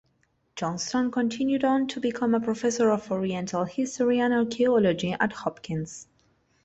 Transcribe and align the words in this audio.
Johnston 0.55 1.11
continued 1.11 1.63
on 1.63 1.85
to 1.89 1.99
become 1.99 2.33
a 2.33 2.39
Professor 2.39 2.89
of 2.89 3.11
Oriental 3.11 3.65
History 3.65 4.19
and 4.19 4.33
Archaeology 4.33 5.11
at 5.19 5.31
Hopkins. 5.31 6.07